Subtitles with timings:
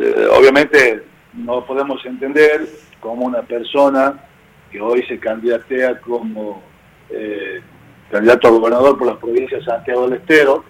[0.00, 1.02] eh, obviamente
[1.34, 2.66] no podemos entender
[3.00, 4.24] cómo una persona
[4.72, 6.62] que hoy se candidatea como
[7.10, 7.60] eh,
[8.10, 10.64] candidato a gobernador por la provincia de Santiago del Estero,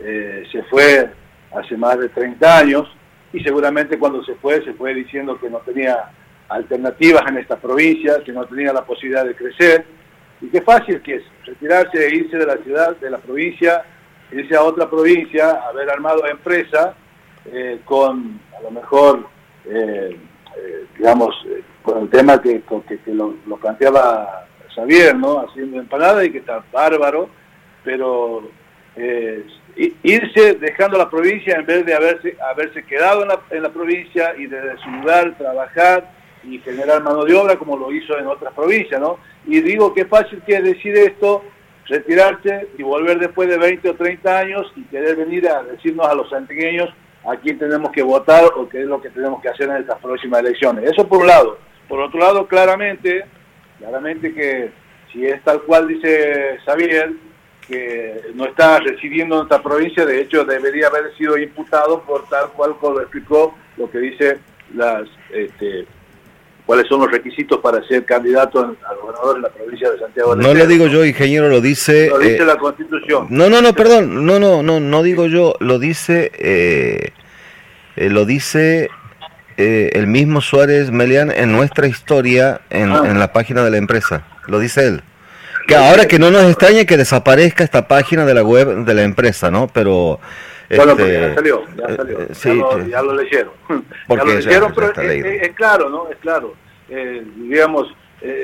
[0.00, 1.08] eh, se fue
[1.54, 2.88] hace más de 30 años
[3.32, 6.10] y seguramente cuando se fue, se fue diciendo que no tenía
[6.48, 9.86] alternativas en esta provincia, que no tenía la posibilidad de crecer.
[10.40, 13.84] Y qué fácil que es retirarse e irse de la ciudad, de la provincia,
[14.32, 16.96] irse a otra provincia, haber armado empresa
[17.46, 19.26] eh, con a lo mejor,
[20.98, 21.34] digamos,
[21.82, 25.40] con el tema que, que, lo, planteaba Xavier, ¿no?
[25.40, 27.28] Haciendo empanada y que está bárbaro,
[27.84, 28.42] pero
[28.96, 29.44] eh,
[30.02, 34.34] irse dejando la provincia en vez de haberse, haberse quedado en la, en la provincia
[34.36, 36.10] y desde su lugar trabajar
[36.44, 39.18] y generar mano de obra como lo hizo en otras provincias, ¿no?
[39.46, 41.44] Y digo que fácil que decir esto,
[41.86, 46.14] retirarse y volver después de 20 o 30 años y querer venir a decirnos a
[46.14, 46.90] los santiagueños
[47.26, 49.98] a quién tenemos que votar o qué es lo que tenemos que hacer en estas
[49.98, 50.90] próximas elecciones.
[50.90, 51.58] Eso por un lado.
[51.88, 53.24] Por otro lado, claramente,
[53.78, 54.70] claramente que
[55.12, 57.12] si es tal cual dice Xavier,
[57.66, 62.50] que no está residiendo en esta provincia, de hecho debería haber sido imputado por tal
[62.50, 64.38] cual como explicó lo que dice
[64.74, 65.86] las este,
[66.66, 70.54] cuáles son los requisitos para ser candidato al gobernador en la provincia de Santiago No
[70.54, 72.08] lo digo yo, ingeniero, lo dice...
[72.08, 73.26] Lo dice eh, la Constitución.
[73.30, 77.12] No, no, no, perdón, no, no, no, no digo yo, lo dice, eh,
[77.96, 78.88] eh, lo dice
[79.56, 83.02] eh, el mismo Suárez Melián en nuestra historia en, ah.
[83.04, 84.24] en, la página de la empresa.
[84.46, 85.02] Lo dice él.
[85.66, 89.02] Que ahora que no nos extrañe que desaparezca esta página de la web de la
[89.02, 89.68] empresa, ¿no?
[89.68, 90.20] Pero...
[90.68, 92.20] Bueno, este, ya salió, ya eh, salió.
[92.20, 93.52] Eh, sí, ya, lo, leyeron.
[94.08, 96.08] ya lo leyeron, pero es, claro, ¿no?
[96.08, 96.54] Es claro.
[96.88, 97.94] digamos,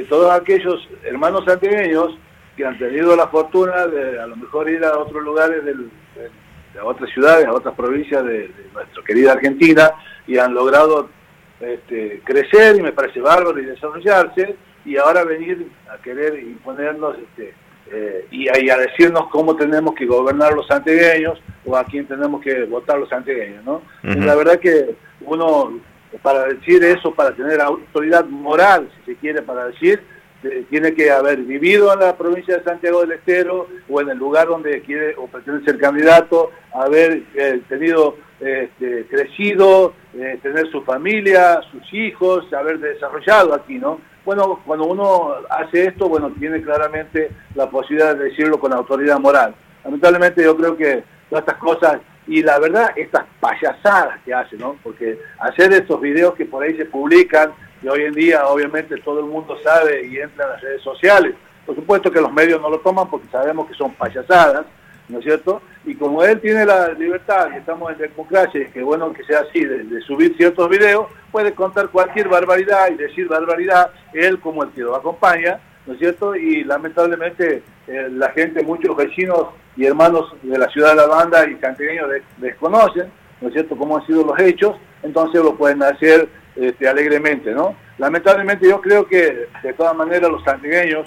[0.08, 2.18] todos aquellos hermanos santiagueños
[2.56, 6.80] que han tenido la fortuna de a lo mejor ir a otros lugares del, de,
[6.82, 9.90] otras ciudades, a otras provincias de, de nuestra querida Argentina,
[10.26, 11.08] y han logrado
[11.60, 17.52] este, crecer y me parece bárbaro y desarrollarse y ahora venir a querer imponernos este,
[17.92, 22.64] eh, y, a, decirnos cómo tenemos que gobernar los santiagueños o a quién tenemos que
[22.64, 23.64] votar los santiagueños.
[23.64, 23.82] ¿no?
[24.02, 25.80] La verdad que uno,
[26.22, 30.00] para decir eso, para tener autoridad moral, si se quiere, para decir,
[30.42, 34.16] eh, tiene que haber vivido en la provincia de Santiago del Estero o en el
[34.16, 40.82] lugar donde quiere o pretende ser candidato, haber eh, tenido este, crecido, eh, tener su
[40.82, 44.00] familia, sus hijos, haber desarrollado aquí, ¿no?
[44.30, 49.56] Bueno, cuando uno hace esto, bueno, tiene claramente la posibilidad de decirlo con autoridad moral.
[49.82, 54.76] Lamentablemente yo creo que todas estas cosas, y la verdad, estas payasadas que hacen, ¿no?
[54.84, 57.50] Porque hacer estos videos que por ahí se publican,
[57.82, 61.34] y hoy en día obviamente todo el mundo sabe y entra en las redes sociales,
[61.66, 64.64] por supuesto que los medios no lo toman porque sabemos que son payasadas,
[65.08, 65.60] ¿no es cierto?
[65.84, 69.40] Y como él tiene la libertad, y estamos en democracia, y que bueno que sea
[69.40, 74.70] así, de, subir ciertos videos, puede contar cualquier barbaridad y decir barbaridad, él como el
[74.70, 76.34] que lo acompaña, ¿no es cierto?
[76.34, 81.48] Y lamentablemente eh, la gente, muchos vecinos y hermanos de la ciudad de la banda
[81.48, 82.08] y santiagueños
[82.38, 83.10] desconocen,
[83.40, 87.74] ¿no es cierto?, cómo han sido los hechos, entonces lo pueden hacer este, alegremente, ¿no?
[87.98, 91.06] Lamentablemente yo creo que de todas maneras los santiagueños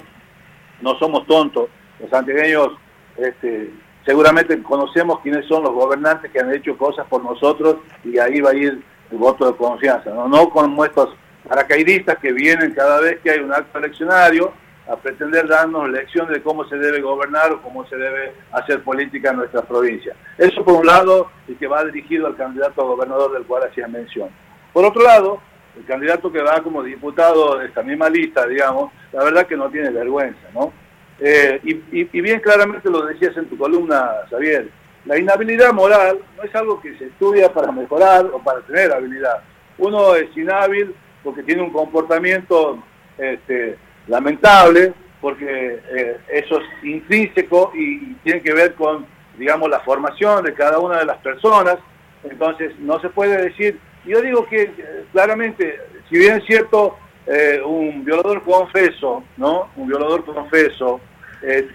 [0.80, 1.68] no somos tontos,
[2.00, 2.70] los santiagueños
[3.16, 3.70] este,
[4.04, 8.50] seguramente conocemos quiénes son los gobernantes que han hecho cosas por nosotros y ahí va
[8.50, 8.82] a ir
[9.16, 11.14] voto de confianza, no, no como estos
[11.48, 14.52] paracaidistas que vienen cada vez que hay un acto eleccionario
[14.86, 19.30] a pretender darnos lección de cómo se debe gobernar o cómo se debe hacer política
[19.30, 20.14] en nuestra provincia.
[20.36, 23.88] Eso por un lado, y que va dirigido al candidato a gobernador del cual hacía
[23.88, 24.28] mención.
[24.72, 25.40] Por otro lado,
[25.76, 29.70] el candidato que va como diputado de esta misma lista, digamos, la verdad que no
[29.70, 30.72] tiene vergüenza, ¿no?
[31.20, 34.68] Eh, y, bien claramente lo decías en tu columna, Xavier,
[35.06, 39.42] la inhabilidad moral no es algo que se estudia para mejorar o para tener habilidad.
[39.76, 42.82] Uno es inhábil porque tiene un comportamiento
[43.18, 43.76] este,
[44.06, 49.06] lamentable, porque eh, eso es intrínseco y, tiene que ver con,
[49.38, 51.76] digamos, la formación de cada una de las personas.
[52.22, 56.96] Entonces, no se puede decir, yo digo que eh, claramente, si bien es cierto,
[57.26, 59.68] eh, un violador confeso, ¿no?
[59.76, 61.00] Un violador confeso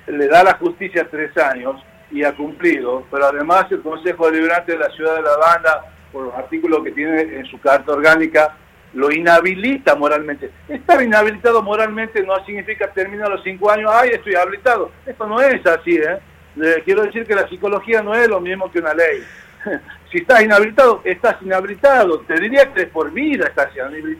[0.07, 1.79] le da la justicia tres años
[2.11, 6.25] y ha cumplido, pero además el Consejo Deliberante de la Ciudad de La Banda, por
[6.25, 8.55] los artículos que tiene en su carta orgánica,
[8.93, 10.49] lo inhabilita moralmente.
[10.67, 14.91] Estar inhabilitado moralmente no significa terminar los cinco años, ay, estoy habilitado.
[15.05, 16.19] Esto no es así, ¿eh?
[16.83, 19.23] quiero decir que la psicología no es lo mismo que una ley.
[20.11, 22.19] si estás inhabilitado, estás inhabilitado.
[22.21, 23.69] Te diría que por vida estás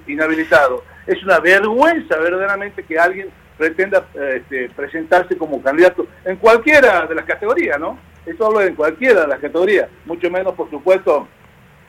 [0.07, 0.83] inhabilitado.
[1.07, 7.25] Es una vergüenza verdaderamente que alguien pretenda este, presentarse como candidato en cualquiera de las
[7.25, 7.99] categorías, ¿no?
[8.25, 11.27] Eso hablo en cualquiera de las categorías, mucho menos, por supuesto,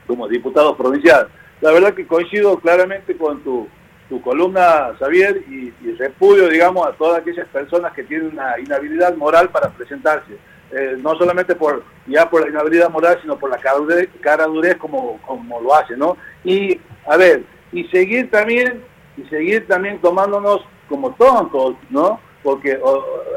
[0.06, 1.28] como diputado provincial.
[1.61, 3.69] La verdad que coincido claramente con tu,
[4.08, 9.50] tu columna, Xavier, y, repudio, digamos, a todas aquellas personas que tienen una inhabilidad moral
[9.50, 10.32] para presentarse.
[10.72, 15.19] Eh, no solamente por ya por la inhabilidad moral, sino por la cara durez, como,
[15.19, 16.17] como lo hace, ¿no?
[16.43, 18.82] Y, a ver, y seguir también,
[19.17, 22.20] y seguir también tomándonos como tontos, ¿no?
[22.42, 22.78] Porque,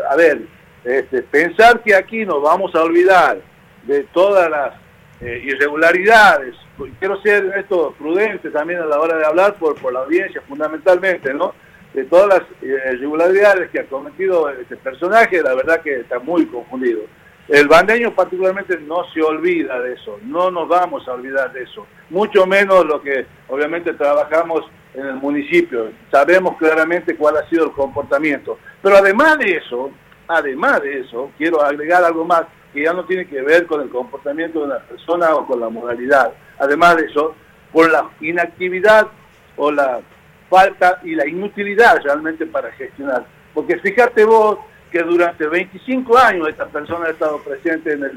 [0.10, 0.42] a ver,
[0.84, 3.38] este, pensar que aquí nos vamos a olvidar
[3.84, 4.74] de todas las
[5.22, 6.56] eh, irregularidades,
[7.00, 11.34] quiero ser esto prudente también a la hora de hablar por, por la audiencia fundamentalmente,
[11.34, 11.54] ¿no?
[11.94, 16.46] De todas las eh, irregularidades que ha cometido este personaje, la verdad que está muy
[16.48, 17.02] confundido.
[17.48, 21.86] El bandeño particularmente no se olvida de eso, no nos vamos a olvidar de eso,
[22.10, 27.72] mucho menos lo que obviamente trabajamos en el municipio, sabemos claramente cuál ha sido el
[27.72, 28.60] comportamiento.
[28.82, 29.92] Pero además de eso,
[30.28, 32.44] además de eso, quiero agregar algo más
[32.74, 35.70] que ya no tiene que ver con el comportamiento de una persona o con la
[35.70, 36.34] moralidad.
[36.58, 37.36] Además de eso,
[37.72, 39.08] por la inactividad
[39.56, 40.02] o la
[40.50, 43.26] falta y la inutilidad realmente para gestionar.
[43.54, 44.60] Porque fíjate vos
[44.92, 48.14] que durante 25 años esta persona ha estado presente en el,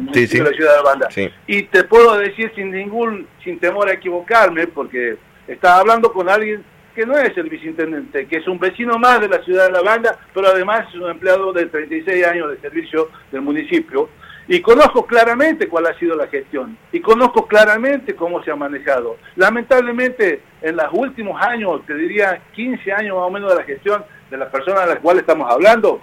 [0.00, 1.08] municipio de la ciudad de Banda.
[1.46, 5.16] Y te puedo decir sin ningún, sin temor a equivocarme, porque
[5.50, 6.64] estaba hablando con alguien
[6.94, 9.82] que no es el viceintendente, que es un vecino más de la ciudad de La
[9.82, 14.08] Banda, pero además es un empleado de 36 años de servicio del municipio.
[14.48, 19.16] Y conozco claramente cuál ha sido la gestión y conozco claramente cómo se ha manejado.
[19.36, 24.04] Lamentablemente, en los últimos años, te diría 15 años más o menos de la gestión,
[24.28, 26.00] de las personas a las cuales estamos hablando,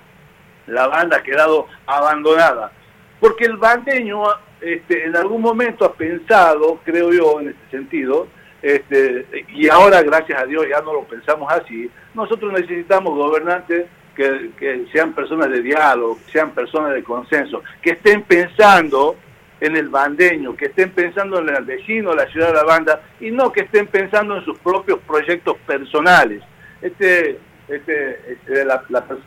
[0.67, 2.71] la banda ha quedado abandonada.
[3.19, 4.23] Porque el bandeño
[4.61, 8.27] este, en algún momento ha pensado, creo yo, en este sentido,
[8.61, 14.51] este, y ahora, gracias a Dios, ya no lo pensamos así, nosotros necesitamos gobernantes que,
[14.57, 19.15] que sean personas de diálogo, sean personas de consenso, que estén pensando
[19.59, 23.31] en el bandeño, que estén pensando en el vecino, la ciudad de la banda, y
[23.31, 26.43] no que estén pensando en sus propios proyectos personales.
[26.81, 28.67] Este, este, este,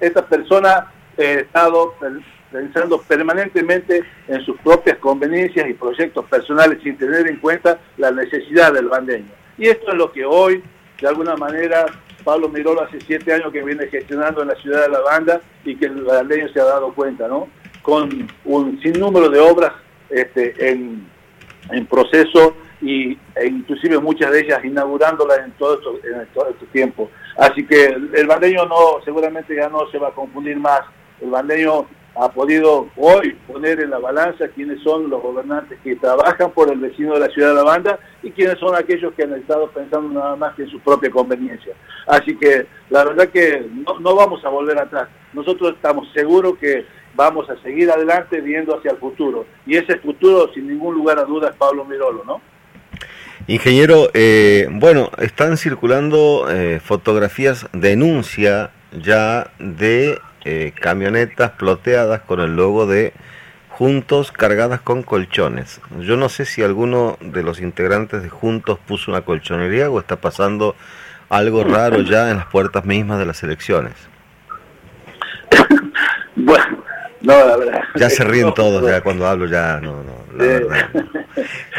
[0.01, 1.95] esta persona ha estado
[2.51, 8.73] pensando permanentemente en sus propias conveniencias y proyectos personales sin tener en cuenta la necesidad
[8.73, 9.31] del bandeño.
[9.59, 10.63] Y esto es lo que hoy,
[11.01, 11.87] de alguna manera,
[12.25, 15.77] Pablo Mirolo hace siete años que viene gestionando en la ciudad de La Banda y
[15.77, 17.49] que el bandeño se ha dado cuenta, ¿no?
[17.83, 19.73] Con un sinnúmero de obras
[20.11, 21.07] este, en,
[21.71, 26.67] en proceso y, e inclusive muchas de ellas inaugurándolas en todo, esto, en todo este
[26.67, 27.11] tiempo.
[27.37, 30.81] Así que el bandeño no, seguramente ya no se va a confundir más.
[31.21, 36.51] El bandeño ha podido hoy poner en la balanza quiénes son los gobernantes que trabajan
[36.53, 39.35] por el vecino de la ciudad de La Banda y quiénes son aquellos que han
[39.35, 41.73] estado pensando nada más que en su propia conveniencia.
[42.07, 45.09] Así que la verdad que no, no vamos a volver atrás.
[45.33, 46.85] Nosotros estamos seguros que
[47.15, 49.47] vamos a seguir adelante viendo hacia el futuro.
[49.67, 52.41] Y ese futuro, sin ningún lugar a dudas, Pablo Mirolo, ¿no?
[53.47, 62.57] Ingeniero, eh, bueno, están circulando eh, fotografías, denuncia ya de eh, camionetas ploteadas con el
[62.57, 63.13] logo de
[63.69, 65.81] Juntos cargadas con colchones.
[66.01, 70.17] Yo no sé si alguno de los integrantes de Juntos puso una colchonería o está
[70.17, 70.77] pasando
[71.31, 73.95] algo raro ya en las puertas mismas de las elecciones.
[76.37, 76.85] bueno,
[77.23, 77.81] no, la verdad.
[77.95, 80.91] Ya se ríen todos, ya cuando hablo ya, no, no, la verdad.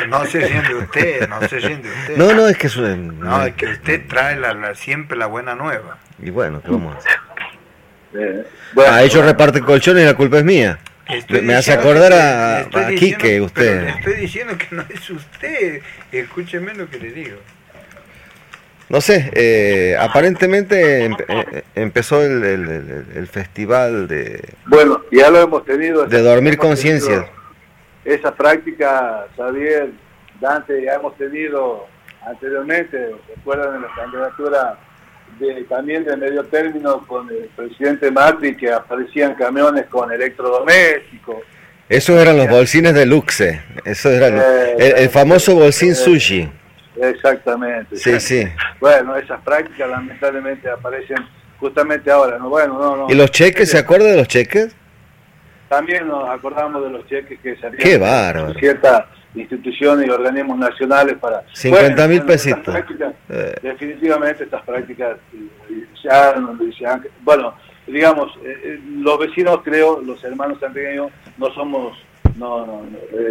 [0.09, 2.17] No se siente usted, no se siente usted.
[2.17, 5.97] No, no, es que No, es que usted trae la, siempre la buena nueva.
[6.19, 7.30] Y bueno, ¿qué vamos a hacer?
[8.13, 10.79] Eh, bueno, ah, ellos reparten colchones y la culpa es mía.
[11.29, 13.87] me hace acordar a, a Quique, usted.
[13.87, 15.81] estoy diciendo que no es usted.
[16.11, 17.37] Escúcheme lo que le digo.
[18.91, 24.53] No sé, eh, aparentemente eh, empezó el, festival de...
[24.65, 26.05] Bueno, ya lo hemos tenido.
[26.07, 27.25] De dormir conciencia.
[28.03, 29.91] Esa práctica, Xavier,
[30.41, 31.87] Dante, ya hemos tenido
[32.27, 34.77] anteriormente, recuerdan en la candidatura
[35.39, 41.37] de, también de medio término con el presidente Macri, que aparecían camiones con electrodomésticos.
[41.89, 46.49] Esos eran los bolsines de Luxe, eso era el, el famoso bolsín sushi.
[47.01, 47.95] Exactamente.
[47.97, 48.47] Sí, sí.
[48.79, 51.17] Bueno, esas prácticas lamentablemente aparecen
[51.59, 52.37] justamente ahora.
[52.37, 52.49] ¿no?
[52.49, 53.07] Bueno, no, no.
[53.09, 53.69] ¿Y los cheques?
[53.71, 54.75] ¿Se acuerda de los cheques?
[55.69, 58.53] También nos acordamos de los cheques que salían Qué bárbaro.
[58.59, 61.43] ciertas instituciones y organismos nacionales para...
[61.53, 62.75] 50 mil pesitos.
[63.29, 63.55] Eh.
[63.61, 65.17] Definitivamente estas prácticas
[66.03, 66.35] ya,
[67.21, 67.53] bueno,
[67.87, 71.97] digamos, eh, eh, los vecinos creo, los hermanos santiagueños, no somos,
[72.37, 72.83] no, no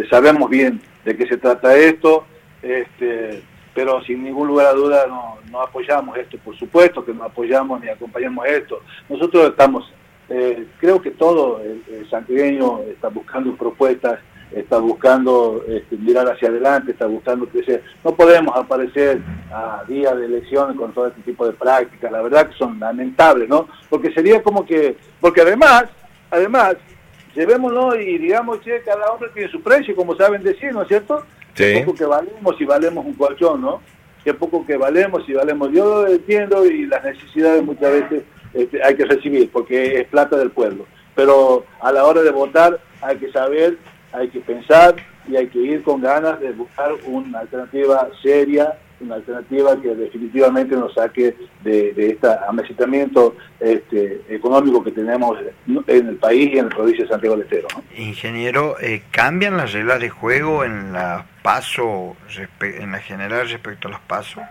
[0.09, 2.25] sabemos bien de qué se trata esto,
[2.61, 3.43] este,
[3.73, 7.89] pero sin ningún lugar a duda no, apoyamos esto, por supuesto que no apoyamos ni
[7.89, 8.81] acompañamos esto.
[9.09, 9.91] Nosotros estamos,
[10.79, 14.19] creo que todo el, el, está buscando propuestas
[14.53, 17.83] está buscando este, mirar hacia adelante, está buscando crecer.
[18.03, 22.49] No podemos aparecer a día de elecciones con todo este tipo de prácticas, la verdad
[22.49, 23.67] que son lamentables, ¿no?
[23.89, 25.85] Porque sería como que, porque además,
[26.29, 26.75] además,
[27.35, 31.25] llevémoslo y digamos, que cada hombre tiene su precio, como saben decir, ¿no es cierto?
[31.53, 31.81] Sí.
[31.83, 33.81] poco que valemos y valemos un colchón, ¿no?
[34.23, 35.71] Qué poco que valemos y valemos.
[35.71, 40.37] Yo lo entiendo y las necesidades muchas veces este, hay que recibir porque es plata
[40.37, 40.85] del pueblo.
[41.15, 43.77] Pero a la hora de votar hay que saber,
[44.13, 44.95] hay que pensar
[45.27, 50.75] y hay que ir con ganas de buscar una alternativa seria, una alternativa que definitivamente
[50.75, 55.37] nos saque de, este amesitamiento este, económico que tenemos
[55.87, 57.67] en el país y en la provincia de Santiago del Estero.
[57.97, 62.15] Ingeniero, eh, ¿cambian las reglas de juego en la paso,
[62.61, 64.43] en la general respecto a los pasos?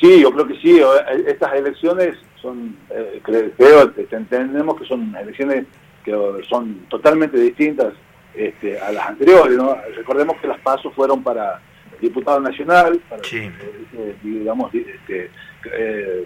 [0.00, 0.78] Sí, yo creo que sí.
[0.78, 5.66] Eh, estas elecciones son, eh, creo, entendemos que son elecciones
[6.04, 6.12] que
[6.48, 7.94] son totalmente distintas
[8.34, 9.56] este, a las anteriores.
[9.56, 9.76] ¿no?
[9.96, 11.60] Recordemos que las pasos fueron para
[12.00, 15.30] diputado nacional, para, eh, digamos, este,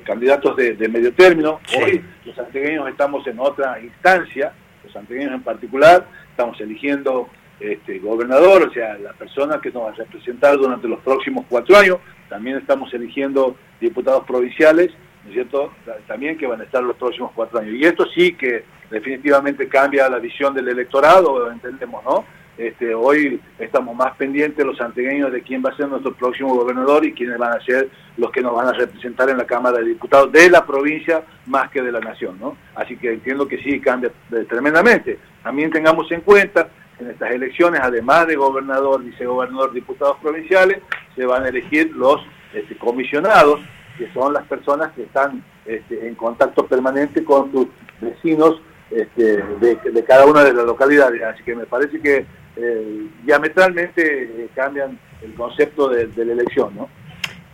[0.05, 1.61] candidatos de, medio término.
[1.81, 7.29] Hoy los santiagueños estamos en otra instancia, los santiagueños en particular, estamos eligiendo
[7.61, 11.77] este, gobernador, o sea, la persona que nos va a representar durante los próximos cuatro
[11.77, 11.99] años.
[12.29, 14.91] También estamos eligiendo diputados provinciales,
[15.25, 15.73] ¿no es cierto?
[16.07, 17.75] También que van a estar los próximos cuatro años.
[17.75, 22.25] Y esto sí que definitivamente cambia la visión del electorado, entendemos, ¿no?
[22.59, 27.05] Este, hoy estamos más pendientes los santiagueños de quién va a ser nuestro próximo gobernador
[27.05, 29.85] y quiénes van a ser los que nos van a representar en la Cámara de
[29.85, 32.57] Diputados de la provincia más que de la nación, ¿no?
[32.75, 34.11] Así que entiendo que sí cambia
[34.49, 35.21] tremendamente.
[35.45, 36.69] También tengamos en cuenta
[36.99, 40.79] en estas elecciones, además de gobernador, vicegobernador, diputados provinciales,
[41.15, 42.21] se van a elegir los
[42.53, 43.61] este, comisionados,
[43.97, 47.69] que son las personas que están este, en contacto permanente con sus
[48.01, 51.23] vecinos este, de, cada una de las localidades.
[51.23, 52.25] Así que me parece que
[52.57, 56.89] eh, diametralmente eh, cambian el concepto de, la elección, ¿no?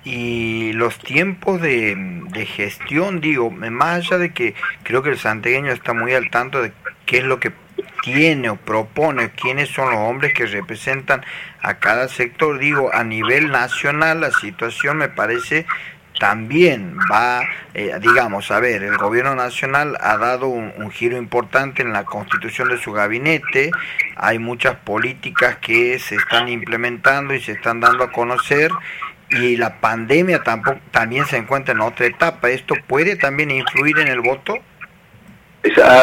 [0.05, 1.97] Y los tiempos de,
[2.47, 6.73] gestión, digo, más allá de que creo que el santegueño está muy al tanto de
[7.07, 7.53] qué es lo que
[8.03, 11.25] tiene o propone quiénes son los hombres que representan
[11.63, 12.59] a cada sector.
[12.59, 15.65] Digo, a nivel nacional la situación me parece
[16.25, 17.43] también va,
[17.75, 22.69] eh, digamos, a ver, el gobierno nacional ha dado un, giro importante en la constitución
[22.69, 23.71] de su gabinete,
[24.17, 28.71] hay muchas políticas que se están implementando y se están dando a conocer
[29.29, 32.49] y la pandemia tampoco, también se encuentra en otra etapa.
[32.49, 34.55] ¿Esto puede también influir en el voto?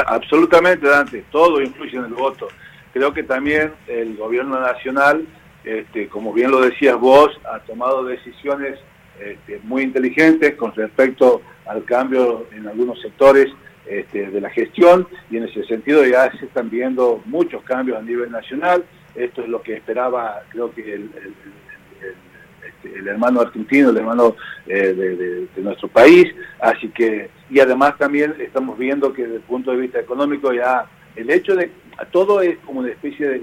[0.06, 2.48] absolutamente, Dante, todo influye en el voto.
[2.94, 5.26] Creo que también el gobierno nacional,
[5.64, 8.78] este, como bien lo decías vos, ha tomado decisiones
[9.20, 13.48] este, muy inteligentes con respecto al cambio en algunos sectores
[13.86, 18.02] este, de la gestión y en ese sentido ya se están viendo muchos cambios a
[18.02, 18.84] nivel nacional.
[19.16, 21.10] Esto es lo que esperaba, creo que el
[22.66, 24.36] este, el hermano argentino, el hermano
[24.68, 26.26] eh, de, nuestro país,
[26.60, 30.86] así que, y además también estamos viendo que desde el punto de vista económico ya
[31.16, 31.72] el hecho de,
[32.12, 33.42] todo es como una especie de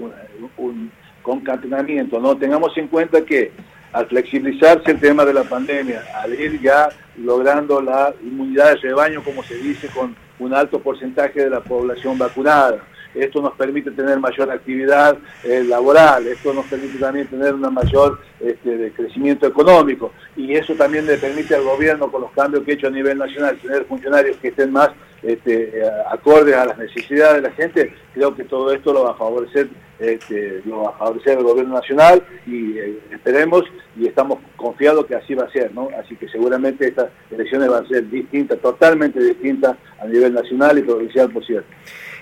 [0.57, 2.37] un, concatenamiento, ¿no?
[2.37, 3.51] Tengamos en cuenta que
[3.91, 9.23] al flexibilizarse el tema de la pandemia, al ir ya logrando la inmunidad de rebaño,
[9.23, 12.83] como se dice, con un alto porcentaje de la población vacunada,
[13.15, 18.19] esto nos permite tener mayor actividad eh, laboral, esto nos permite también tener una mayor
[18.39, 22.73] este, crecimiento económico y eso también le permite al gobierno con los cambios que ha
[22.75, 24.91] hecho a nivel nacional tener funcionarios que estén más
[25.23, 29.15] este, acordes a las necesidades de la gente, creo que todo esto lo va a
[29.15, 29.67] favorecer,
[29.99, 33.63] este, lo va a favorecer el gobierno nacional y eh, esperemos
[33.97, 35.89] y estamos confiados que así va a ser, ¿no?
[35.99, 40.83] Así que seguramente estas elecciones van a ser distintas, totalmente distintas a nivel nacional y
[40.83, 41.67] provincial, por cierto.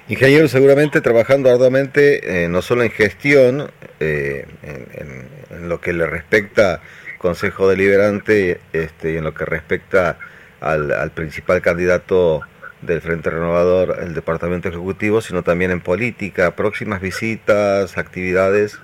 [0.09, 6.81] Ingeniero, seguramente trabajando arduamente, eh, no solo en gestión, eh, en, lo que le respecta
[7.17, 10.17] Consejo Deliberante este, y en lo que respecta
[10.61, 12.41] al, principal candidato
[12.81, 18.79] del Frente Renovador, el Departamento Ejecutivo, sino también en política, próximas visitas, actividades.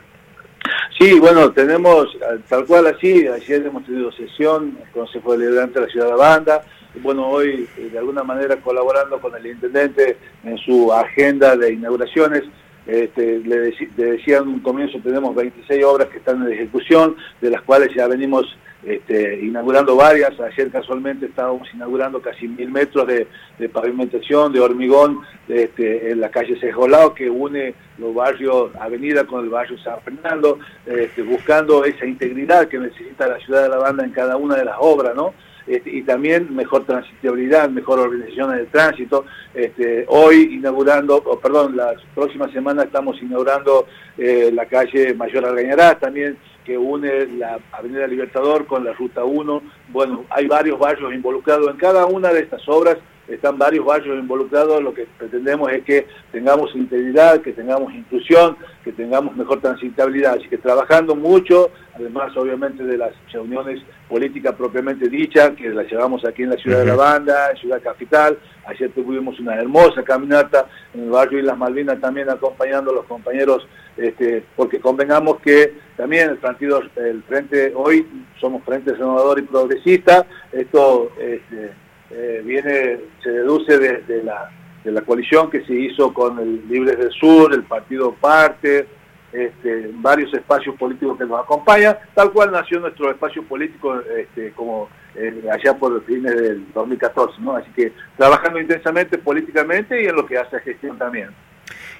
[0.99, 2.07] Sí, bueno, tenemos
[2.47, 6.17] tal cual así, ayer hemos tenido sesión, el Consejo Deliberante de la Ciudad de la
[6.17, 6.63] Banda,
[7.01, 12.43] bueno, hoy eh, de alguna manera colaborando con el intendente en su agenda de inauguraciones.
[12.85, 17.61] Este, le, decía en un comienzo, tenemos 26 obras que están en ejecución, de las
[17.61, 18.45] cuales ya venimos
[18.85, 20.39] este, inaugurando varias.
[20.39, 26.59] Ayer casualmente estábamos inaugurando casi mil metros de, pavimentación, de hormigón, este, en la calle
[26.59, 32.67] Sejolao, que une los barrios Avenida con el barrio San Fernando, este, buscando esa integridad
[32.67, 35.33] que necesita la ciudad de La Banda en cada una de las obras, ¿no?
[35.67, 39.25] este, y también mejor transitabilidad, mejor organización del tránsito.
[39.53, 43.87] Este, hoy inaugurando, o perdón, la próxima semana estamos inaugurando
[44.17, 49.61] eh, la calle Mayor Argañarás, también que une la Avenida Libertador con la Ruta 1.
[49.89, 54.83] Bueno, hay varios barrios involucrados en cada una de estas obras están varios barrios involucrados,
[54.83, 60.33] lo que pretendemos es que tengamos integridad, que tengamos inclusión, que tengamos mejor transitabilidad.
[60.33, 66.25] Así que trabajando mucho, además obviamente de las reuniones políticas propiamente dichas, que las llevamos
[66.25, 68.37] aquí en la ciudad de La Banda, en Ciudad Capital.
[68.65, 73.67] Ayer tuvimos una hermosa caminata en el barrio las Malvinas también acompañando a los compañeros,
[73.97, 78.05] este, porque convengamos que también el partido, el frente, hoy
[78.39, 81.11] somos Frente Renovador y Progresista, esto...
[81.19, 81.82] Este,
[82.15, 84.49] eh, viene, se deduce de, la,
[84.83, 88.87] de la coalición que se hizo con el Libres del Sur, el Partido Parte,
[89.31, 94.89] este, varios espacios políticos que nos acompañan, tal cual nació nuestro espacio político este, como
[95.15, 97.55] eh, allá por fines del 2014, ¿no?
[97.55, 101.29] Así que trabajando intensamente políticamente y en lo que hace gestión también.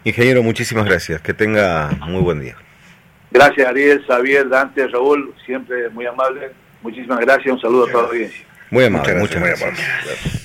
[0.04, 2.56] Ingeniero, muchísimas gracias, que tenga muy buen día.
[3.32, 6.52] Gracias Ariel, Xavier, Dante, Raúl, siempre muy amable.
[6.84, 8.46] Muchísimas gracias, un saludo a toda la audiencia.
[8.70, 10.44] Muy amable, muchas, gracias.